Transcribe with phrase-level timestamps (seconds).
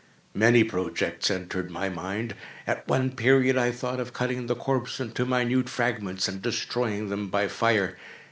[0.33, 2.33] Many projects entered my mind.
[2.65, 7.27] At one period I thought of cutting the corpse into minute fragments, and destroying them
[7.27, 7.97] by fire.